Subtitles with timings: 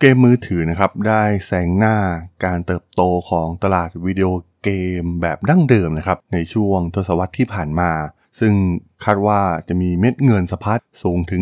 [0.00, 1.96] เกมมือถือนะครับได้แซงหน้า
[2.44, 4.28] การเติบโตของตลาดวิดีโอ
[4.64, 7.90] เกมแบบดั้งเดิมนะครับในช่วงทศวรรษที่ผ่านมา
[8.40, 8.54] ซึ่ง
[9.04, 11.40] คาดว่าจะมีเม็ดเงินสะพัดสูงถึง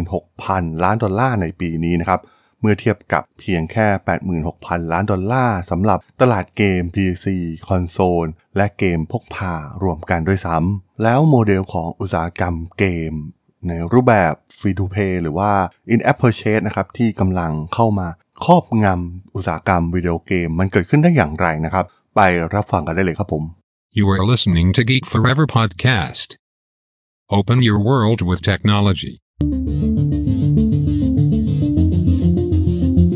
[0.00, 2.20] 136,000 ล้านดอลลาร์ในปีนี้นะครับ
[2.60, 3.86] เมื่อเทียบกับเพียงแค่
[4.40, 7.26] 86,000 ล้านดอลลาร์สำหรับตลาดเกม PC
[7.68, 8.26] console
[8.56, 13.14] และเกมพกพารวมกันด้วยซ้ำแล้วโมเดลของอุตสาหกรรมเกม
[13.68, 15.50] ในรูปแบบ Free to Play หรือว่า
[15.92, 18.08] In-App Purchase นะครับที่กำลังเข้ามา
[18.44, 21.84] ครอบงำอุตสาหกรรมวิดีโอเกม มันเกิดขึ้นได้อย่างไรนะครับ
[22.16, 22.20] ไป
[22.54, 23.44] รับฟังกันได้เลยครับผม
[23.98, 26.28] You are listening to Geek Forever podcast.
[27.38, 29.14] Open your world with technology.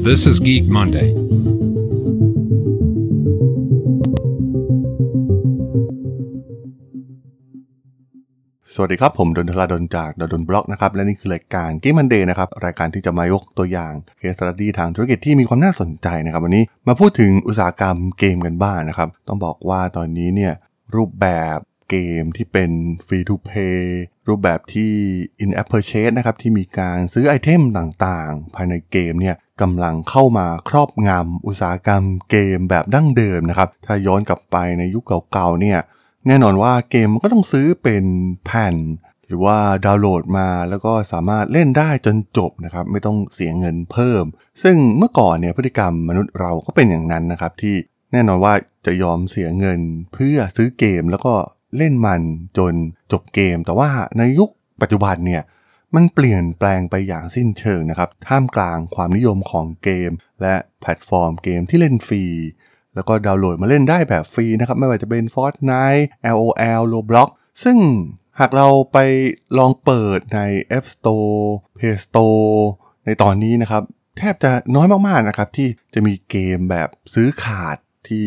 [0.09, 1.09] This is Geek Monday.
[8.79, 20.53] สวัสดีครับ ผมดนธราดลจากดลบล็อกนะครับ และนี่คือรายการเกม Monday นะครับ รายการที่จะมายกตัวอย่าง case study ทางธุรกิจที่มีความน่าสนใจนะครับ วันนี้มาพูดถึงอุตสาหกรรมเกมกันบ้างนะครับ ต้องบอกว่าตอนนี้เนี่ย
[20.97, 21.59] รูปแบบ
[21.91, 22.71] เกมที่เป็น
[23.07, 24.93] free to play รูปแบบที่
[25.43, 35.79] in app purchase นะครับ ที่มีการซื้อ item ต่างๆ ภายในเกมเนี่ยกำลังเข้ามาครอบงำอุตสาหกรรมเกมแบบดั้งเดิมนะครับ ถ้าย้อนกลับไปในยุคเก่าๆเนี่ย
[36.29, 38.05] แน่นอนว่าเกมมันก็ต้องซื้อเป็น
[38.45, 38.77] แผ่น
[39.27, 44.25] หรือว่าดาวน์โหลดมาแล้วก็สามารถเล่นได้จนจบนะครับ ไม่ต้องเสียเงินเพิ่ม
[44.63, 47.75] ซึ่งเมื่อก่อนเนี่ยพฤติกรรมมนุษย์เราก็เป็นอย่างนั้นนะครับ ที่
[48.13, 48.55] แน่นอนว่า
[48.87, 49.81] จะยอมเสียเงิน
[50.15, 51.35] เพื่อซื้อเกมแล้วก็
[51.77, 52.23] เล่นมัน
[52.59, 52.75] จน
[53.13, 55.43] จบเกม แต่ว่าในยุคปัจจุบันเนี่ย
[55.95, 60.11] มันเปลี่ยนแปลงไปอย่างสิ้นเชิงนะครับ ท่ามกลางความนิยมของเกม
[60.43, 62.25] และแพลตฟอร์มเกมที่เล่นฟรี
[62.97, 66.05] แล้วก็ดาวน์โหลดมาเล่นได้แบบฟรีนะครับ ไม่ว่าจะเป็น Fortnite
[66.37, 67.29] LOL Roblox
[67.65, 67.79] ซึ่ง
[68.41, 68.99] หากเราไป
[69.59, 70.41] ลองเปิดใน
[70.77, 71.41] App Store
[71.77, 72.57] Play Store
[73.05, 73.83] ในตอนนี้นะครับ
[74.19, 77.77] แทบจะน้อยมากๆนะครับ ที่จะมีเกมแบบซื้อขาด
[78.09, 78.25] ที่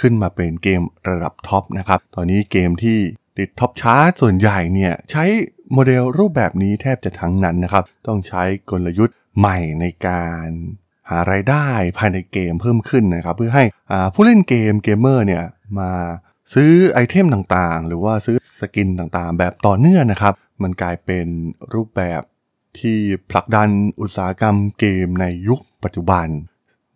[0.00, 2.98] ขึ้นมาเป็นเกมระดับ top นะครับ ตอนนี้เกมที่
[3.38, 5.24] ติด top chart ส่วนใหญ่เนี่ยใช้
[5.72, 10.46] โมเดลรูปแบบนี้แทบจะทั้งนั้นนะครับ ต้องใช้กลยุทธ์ใหม่ในการ
[11.10, 11.66] หารายได้
[11.98, 13.64] ภายในเกมเพิ่มขึ้นนะครับ เพื่อให้
[14.14, 15.44] ผู้เล่นเกมเกมเมอร์เนี่ย
[15.78, 15.90] มา
[16.54, 21.26] ซื้อ item ต่างๆ หรือว่าซื้อ skin ต่างๆ แบบต่อเนื่องนะครับ มันกลายเป็น
[21.74, 22.22] รูปแบบ
[22.78, 22.98] ที่
[23.30, 23.68] ผลักดัน
[24.00, 26.26] อุตสาหกรรมเกมในยุคปัจจุบัน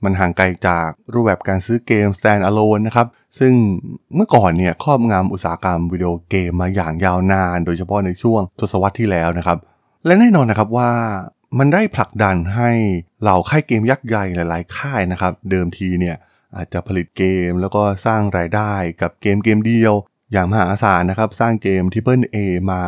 [0.05, 3.07] มันห่างไกลจากรูปแบบการซื้อเกม stand alone นะครับ
[3.39, 3.53] ซึ่ง
[4.15, 9.59] เมื่อก่อนเนี่ยครอบงำอุตสาหกรรมวิดีโอเกมมาอย่างยาวนาน โดยเฉพาะในช่วงทศวรรษที่แล้วนะครับ
[10.07, 10.91] และแน่นอนนะครับว่า
[11.59, 12.71] มันได้ผลักดันให้
[13.23, 16.17] เหล่าค่ายเกมยักษ์ใหญ่หลาย ๆ ค่ายนะครับ เดิมทีเนี่ย
[16.57, 18.73] อาจจะผลิตเกมแล้วก็สร้างรายได้
[19.03, 19.95] กับเกมเกมเดียว
[20.33, 22.37] อย่างมหาศาลนะครับ สร้างเกมที่เปิลเอ
[22.73, 22.83] มา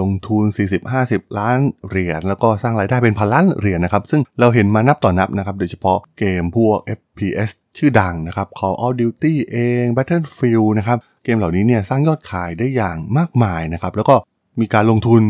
[0.00, 0.44] ลงทุน
[0.90, 1.58] 40-50 ล้าน
[1.88, 14.14] เหรียญแล้วก็สร้างรายได้เป็นพันล้านเหรียญนะครับ ซึ่งเราเห็นมานับต่อนับนะครับ โดยเฉพาะเกมพวก FPS ชื่อดังนะครับ Call of Duty เอง Battlefield นะครับ เกมเหล่านี้เนี่ยสร้างยอดขายได้อย่างมากมายนะครับ แล้วก็
[14.60, 15.22] มีการลงทุน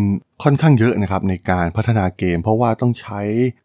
[0.42, 3.20] ค่อนข้างเยอะนะครับในการพัฒนาเกม เพราะว่าต้องใช้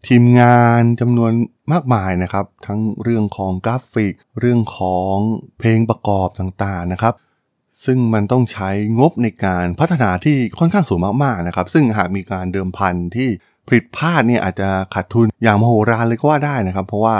[0.07, 1.31] ทีมงานจำนวน
[1.71, 5.15] มากมายนะครับ ทั้งเรื่องของกราฟิก เรื่องของ
[5.59, 7.13] เพลงประกอบต่างๆนะครับ
[7.85, 8.69] ซึ่งมันต้องใช้
[8.99, 13.29] งบในการพัฒนาที่ค่อนข้างสูงมากๆนะครับ ซึ่งหากมีการเดิมพันที่
[13.67, 17.15] ผิดพลาดเนี่ยอาจจะขาดทุนอย่างมโหฬารเลยก็ว่าได้นะครับ เพราะว่า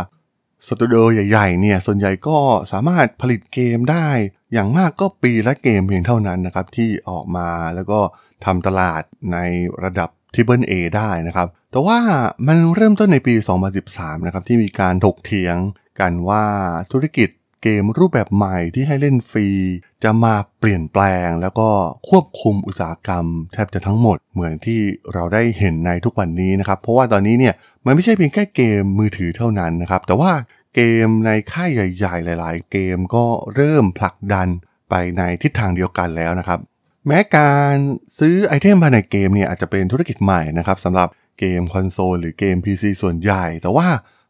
[0.68, 2.38] สตูดิโอใหญ่ๆเนี่ยส่วนใหญ่ก็
[2.72, 4.08] สามารถผลิตเกมได้
[4.54, 8.00] อย่างมากก็ปีละเกมเพียงเท่านั้นนะครับที่ออกมาแล้วก็
[8.46, 9.02] ทำตลาด
[9.34, 9.38] ใน
[9.84, 12.00] ระดับ triple A ได้นะครับ แต่ว่า
[12.48, 13.34] มันเริ่มต้นในปี
[13.80, 15.58] 2013 นะครับ ที่มีการถกเถียง
[16.00, 16.46] กันว่า
[16.92, 17.30] ธุรกิจ
[17.64, 19.48] เกมรูปแบบใหม่ที่ให้เล่นฟรี
[20.04, 21.70] จะมาเปลี่ยนแปลงแล้วก็
[22.10, 24.80] ควบคุมอุตสาหกรรม แทบจะทั้งหมดเหมือนที่
[25.14, 27.54] เราได้เห็นในทุกวันนี้นะครับ เพราะว่าตอนนี้เนี่ย
[27.86, 30.32] มันไม่ใช่เพียงแค่เกมมือถือเท่านั้นนะครับ แต่ว่า
[30.76, 33.26] เกมในค่ายใหญ่ ๆ หลาย ๆ เกมก็
[33.56, 34.48] เริ่มผลักดัน
[34.90, 36.60] ไปในทิศทางเดียวกันแล้วนะครับ
[37.10, 37.76] แม้การ
[38.20, 41.08] ซื้อ item ภายในเกมเนี่ยอาจจะเป็นธุรกิจใหม่นะครับสำหรับ
[41.40, 43.88] เกมคอนโซลหรือเกม PC ส่วนใหญ่ แต่ว่า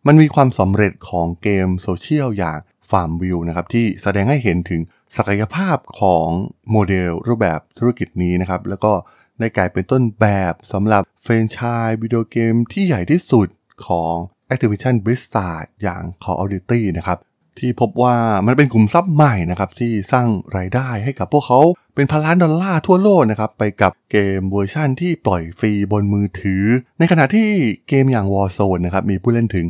[0.08, 2.60] มันมีความสำเร็จของเกมโซเชียลอย่าง
[2.90, 4.82] FarmVille นะครับที่แสดงให้เห็นถึง
[5.18, 6.28] ศักยภาพของ
[6.72, 8.94] โมเดลรูปแบบธุรกิจนี้นะครับ แล้วก็
[9.40, 13.48] ได้กลายเป็นต้นแบบสำหรับเฟรนชายวิดีโอเกมที่ใหญ่ที่สุด
[13.88, 14.14] ของ
[14.54, 17.18] Activision Blizzard อย่าง Call of Duty นะครับ
[17.60, 18.16] ที่พบว่า
[18.46, 20.28] มันเป็นกลุ่มซับใหม่นะครับที่สร้าง
[20.58, 21.60] รายได้ให้กับพวกเขา
[21.96, 26.64] เป็นพันล้านดอลลาร์ทั่วโลกนะครับไปกับเกมเวอร์ชั่นที่ปล่อยฟรีบนมือถือ
[27.00, 27.50] ในขณะที่
[27.90, 29.66] เกมอย่าง Warzone นะครับมีผู้เล่นถึง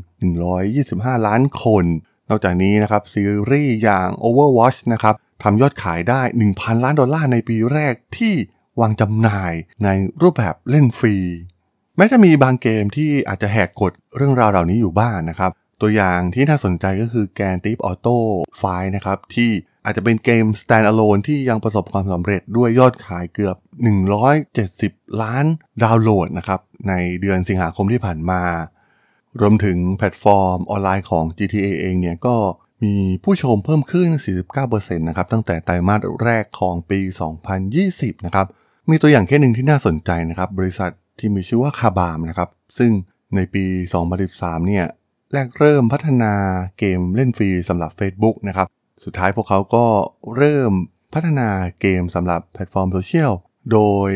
[0.62, 1.86] 125 ล้านคน
[2.30, 6.22] นอกจากนี้นะครับซีรีส์อย่าง Overwatch นะครับทำยอดขายได้
[6.54, 8.34] 1,000 ล้านดอลลาร์ในปีแรกที่
[8.80, 9.90] วางจำหน่ายใน
[10.22, 11.16] รูปแบบเล่นฟรี
[11.98, 15.52] แม้จะมีบางเกมที่อาจจะแหกกฎเรื่องราวเหล่านี้อยู่บ้างนะครับ
[15.82, 18.18] ตัวอย่างที่น่าสนใจก็คือ Grand Theft Auto
[18.58, 18.64] V
[18.96, 19.50] นะครับ ที่
[19.86, 23.58] อาจจะเป็นเกม standalone ที่ยังประสบความสำเร็จด้วยยอดขายเกือบ
[24.38, 25.46] 170 ล้าน
[25.84, 26.60] ดาวน์โหลดนะครับ
[26.90, 28.44] ในเดือนสิงหาคมที่ผ่านมา
[29.42, 32.36] รวมถึง platform online ของ GTA เองเนี่ยก็
[32.84, 34.08] มีผู้ชมเพิ่มขึ้น
[34.58, 37.00] 49%นะครับตั้งแต่ไตรมาสแรกของปี
[37.64, 38.48] 2020 นะครับ
[38.90, 42.92] มีตัวอย่างแค่หนึ่งที่น่าสนใจนะครับ บริษัทที่มีชื่อว่า Kabam นะครับ ซึ่ง
[43.36, 43.64] ในปี
[44.16, 44.86] 2013 เนี่ย
[45.34, 46.34] แรกเริ่มพัฒนา
[46.80, 48.68] เกมเล่นฟรีสำหรับ Facebook นะครับ
[49.06, 49.86] สุดท้ายพวกเขาก็
[50.38, 50.72] เริ่ม
[51.14, 51.50] พัฒนา
[51.82, 53.32] เกมสำหรับ platform social
[53.72, 54.10] โดย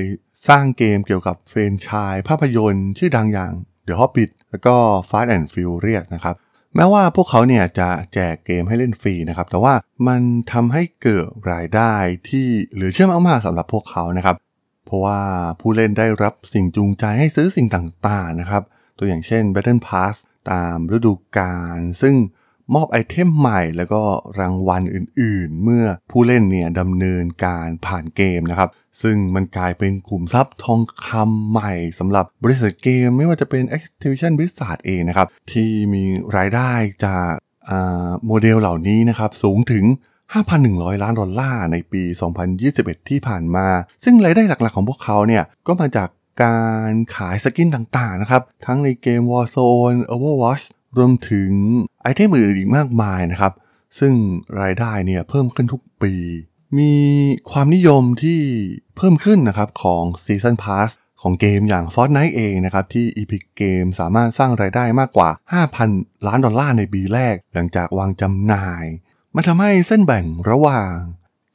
[0.48, 3.54] สร้างเกมเกี่ยวกับเฟรนไชายภาพยนตร์ชื่อดังอย่าง
[3.88, 4.76] The Hobbit แล้วก็
[5.10, 6.36] Fast and Furious นะครับ
[6.76, 9.74] แม้ว่าพวกเขาเนี่ยจะแจกเกมให้เล่นฟรีนะครับ แต่ว่า
[10.08, 10.22] มัน
[10.52, 11.94] ทำให้เกิดรายได้
[12.30, 14.36] ที่เหลือเชื่อมากๆสำหรับพวกเขานะครับ
[14.86, 15.20] เพราะว่า
[15.60, 18.64] ผู้เล่นได้รับสิ่งจูงใจให้ซื้อสิ่งต่างๆนะครับ
[18.98, 20.16] ตัวอย่างเช่น Battle Pass
[20.52, 22.16] ตามฤดูกาลซึ่ง
[22.76, 24.02] มอบไอเทมใหม่แล้วก็
[24.40, 28.70] รางวัลอื่นๆ เมื่อผู้เล่นเนี่ยดำเนินการผ่านเกมนะครับ
[29.02, 36.04] ซึ่งมันกลายเป็นกลุ่มทรัพย์ทองคำใหม่สำหรับบริษัทเกมไม่ว่าจะเป็น Activision Blizzard เองนะครับ ที่มี
[36.38, 36.72] รายได้
[37.06, 37.32] จาก
[38.26, 39.86] โมเดลเหล่านี้นะครับสูงถึง
[40.44, 42.04] 5,100 ล้านดอลลาร์ในปี
[42.56, 43.68] 2021 ที่ผ่านมา
[44.04, 46.10] ซึ่งรายได้หลักๆของพวกเขาเนี่ยก็มาจาก
[46.44, 50.66] การขายสกินต่างๆนะครับ ทั้งในเกม Warzone Overwatch
[50.98, 51.52] รวมถึง
[52.02, 53.54] ไอเทมอื่นอีกมากมายนะครับ
[54.00, 54.14] ซึ่ง
[54.62, 56.14] รายได้เนี่ยเพิ่มขึ้นทุกปี
[56.80, 56.94] มี
[57.52, 58.40] ความนิยมที่
[58.98, 60.90] เพิ่มขึ้นนะครับของ Season Pass
[61.22, 65.30] ของเกมอย่าง Fortnite เองนะครับ ที่ Epic Game สามารถสร้างรายได้มากกว่า
[65.78, 68.86] 5,000 ล้านดอลลาร์ในปีแรก หลังจากวางจำหน่าย
[69.36, 70.96] มันทำให้เส้นแบ่งระหว่าง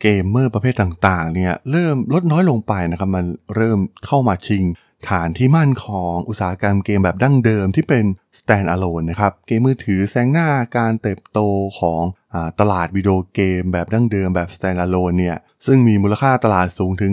[0.02, 3.24] เกมเมอร์ประเภทต่างๆเนี่ยเริ่มลดน้อยลงไปนะครับมัน
[3.56, 4.64] เริ่มเข้ามาชิง
[5.08, 8.04] ฐานที่มั่นของอุตสาหกรรมเกมแบบดั้งเดิมที่เป็น
[8.38, 11.40] stand alone นะครับเกมมือถือแซงหน้าการเติบโต
[11.80, 12.02] ของ
[12.34, 17.12] ตลาดวิดีโอเกมแบบดั้งเดิมแบบ stand alone เนี่ยซึ่งมีมูลค่าตลาดสูงถึง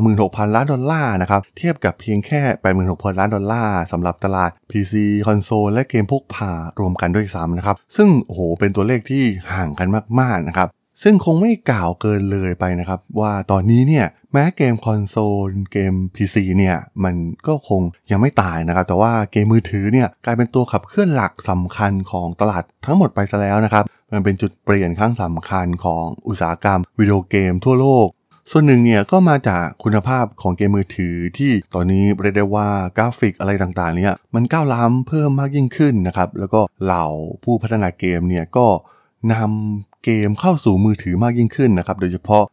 [0.00, 2.42] 136,000 ล้านดอลลาร์นะครับเทียบกับเพียงแค่
[2.78, 4.94] 86,000 ล้านดอลลาร์สำหรับตลาด PC
[5.26, 9.88] คอนโซลและเกมพกพารวมกันด้วยซ้ำนะครับซึ่งโอ้โหเป็นตัวเลขที่ห่างกัน
[10.20, 10.68] มากๆนะครับ
[11.02, 15.16] ซึ่งคงไม่กล่าวเกินเลยไปนะครับ ว่าตอนนี้เนี่ยแม้เกมคอนโซ
[15.48, 17.14] ลเกม PC เนี่ยมัน
[17.46, 28.08] ก็คงยังไม่ตายนะครับ แต่ว่าเกมมือถือเนี่ยกลายเป็นตัวขับเคลื่อนหลักสำคัญของตลาดทั้งหมดไปซะแล้วนะครับ มันเป็นจุดเปลี่ยนครั้งสำคัญของอุตสาหกรรมวิดีโอเกมทั่วโลก
[28.50, 37.06] ส่วนหนึ่งเนี่ยก็มาจากคุณภาพของเกมมือถือที่ตอนนี้เรียกได้ว่ากราฟิกอะไรต่างๆเนี่ยมันก้าวล้ำเพิ่มมากยิ่งขึ้นนะครับ แล้วก็เหล่า
[37.44, 38.66] ผู้พัฒนาเกมเนี่ยก็
[39.32, 42.44] นำ เกมเข้าสู่มือถือมากยิ่งขึ้นนะครับ โดยเฉพาะ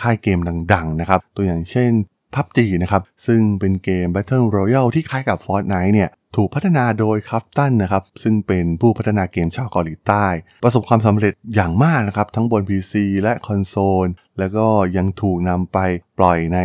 [0.00, 0.38] ค่ายเกม
[0.72, 1.90] ดังๆนะครับ ตัวอย่างเช่น
[2.34, 10.26] PUBG นะครับ ซึ่งเป็นเกม Battle Royale ที่คล้ายกับ Fortnite เนี่ยถูกพัฒนาโดย Krafton นะครับ ซึ่งเป็นผู้พัฒนาเกมชาวเกาหลีใต้
[10.62, 13.74] ประสบความสำเร็จอย่างมากนะครับ ทั้งบน PC และคอนโซ
[14.06, 14.08] ล
[14.38, 14.66] แล้วก็
[14.96, 15.78] ยังถูกนำไป
[16.18, 16.58] ปล่อยใน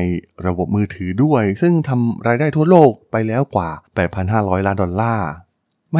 [0.45, 3.69] ระบบมือถือด้วย ซึ่งทำรายได้ทั่วโลกไปแล้วกว่า
[4.17, 5.29] 8,500 ล้านดอลลาร์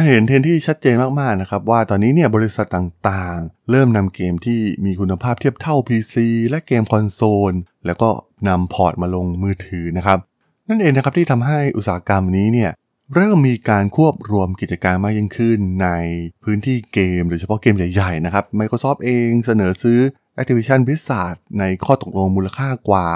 [0.02, 6.14] าเห็นเทรนด์ที่ชัดเจนมากๆนะครับว่าตอนนี้เนี่ยบริษัทต่างๆ เริ่มนำเกมที่มีคุณภาพเทียบเท่า PC
[6.48, 7.20] และเกมคอนโซ
[7.52, 7.54] ล
[7.86, 8.10] แล้วก็
[8.48, 10.18] นำ port มาลงมือถือนะครับ
[10.68, 12.70] นั่นเองนะครับที่ทำให้อุตสาหกรรมนี้เนี่ย
[13.14, 15.88] เริ่มมีการควบรวมกิจการมากยิ่งขึ้นใน
[16.44, 20.00] พื้นที่เกมโดยเฉพาะเกมใหญ่ๆนะครับ Microsoft เองเสนอซื้อ
[20.40, 23.08] Activision Blizzard ในข้อตกลงมูลค่ากว่า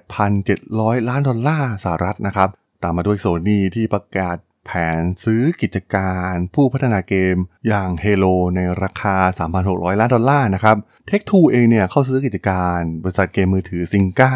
[0.00, 2.48] 68,700 ล้านดอลลาร์สหรัฐนะครับ
[2.82, 7.36] ตามมาด้วยโซนี่ที่ประกาศ แผนซื้อกิจการผู้พัฒนาเกม
[7.68, 9.16] อย่าง Halo ในราคา
[9.58, 10.76] 3,600 ล้านดอลลาร์นะครับ
[11.06, 14.34] เทคทูเองเนี่ยเข้าซื้อกิจการบริษัทเกมมือถือซิงก้า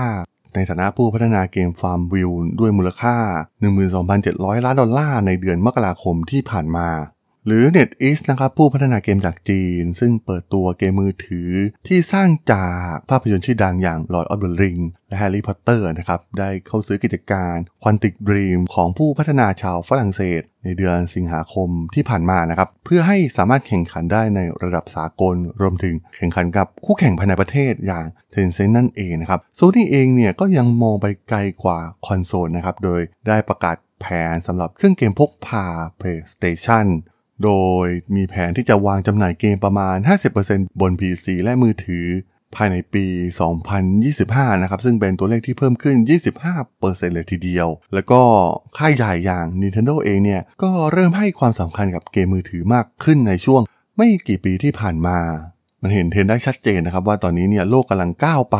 [0.54, 3.16] ในฐานะผู้พัฒนาเกมฟาร์มวิวด้วยมูลค่า
[3.90, 6.88] 12,700 ล้านดอลลาร์ในเดือนมกราคมที่ผ่านมา
[7.46, 11.50] หรือ NetEase นะครับผู้พัฒนาเกมจากจีน ซึ่งเปิดตัวเกมมือถือ
[11.86, 35.66] ที่สร้างจากภาพยนตร์ชื่อดังอย่าง Lord of the Ring และ Harry Potter นะครับได้เข้าซื้อกิจการ Quantic Dream ของผู้พัฒนาชาวฝรั่งเศส ในเดือนสิงหาคมที่ผ่านมานะครับเพื่อให้สามารถแข่งขันได้ในระดับสากล รวมถึงแข่งขันกับคู่แข่งภายในประเทศอย่าง Tencent นั่นเองนะครับโซนี่เองเนี่ยก็ยังมองไปไกลกว่าคอนโซลนะครับโดยได้ประกาศแผนสำหรับเครื่องเกมพกพา
[36.00, 36.86] PlayStation
[37.44, 37.50] โด
[37.84, 37.86] ย
[38.16, 39.96] มีแผนที่จะวางจำหน่ายเกมประมาณ
[40.38, 42.06] 50%บน PC และมือถือ
[42.56, 43.06] ภายในปี
[43.84, 45.96] 2025 นะครับ ซึ่งเป็นตัวเลขที่เพิ่มขึ้น
[46.54, 48.20] 25%เลยทีเดียว แล้วก็
[48.78, 53.62] ค่ายใหญ่อย่าง Nintendo เองเนี่ย ก็เริ่มให้ความสำคัญกับเกมมือถือมากขึ้นในช่วง
[53.96, 55.18] ไม่กี่ปีที่ผ่านมา
[55.82, 58.58] มันเห็นเทรนได้ชัดเจนนะครับว่าตอนนี้เนี่ยโลกกำลังก้าวไป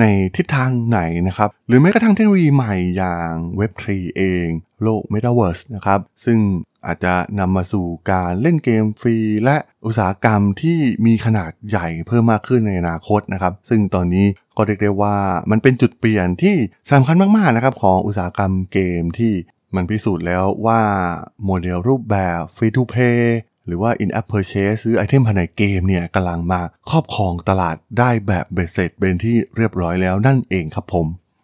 [0.00, 0.04] ใน
[0.36, 3.86] ทิศทางไหนนะครับ หรือแม้กระทั่งเทคโนโลยีใหม่อย่าง Web3
[4.16, 4.46] เอง
[4.84, 6.38] โลก Metaverse นะครับ ซึ่ง
[6.86, 15.16] อาจจะนำมาสู่การเล่นเกมฟรี และอุตสาหกรรมที่มีขนาดใหญ่เพิ่มมากขึ้นในอนาคตนะครับ ซึ่งตอนนี้ก็เรียกได้ว่า
[15.50, 16.56] มันเป็นจุดเปลี่ยนที่
[16.92, 19.32] สำคัญมากๆนะครับของอุตสาหกรรมเกมที่
[19.74, 20.80] มันพิสูจน์แล้วว่า
[21.44, 23.22] โมเดลรูปแบบ Free to Play
[23.66, 26.60] หรือว่า in-app purchase ซื้อไอเทมภายในเกมเนี่ยกำลังมา
[26.90, 31.06] ครอบครองตลาดได้แบบเบ็ดเสร็จเป็นที่เรียบร้อยแล้วนั่นเองครับผม